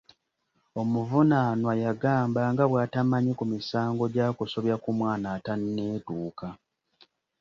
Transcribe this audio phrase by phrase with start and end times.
[0.81, 6.47] Omuvunaanwa yagamba nga bw'atamanyi ku misango gya kusobya ku mwana atanneetuuka.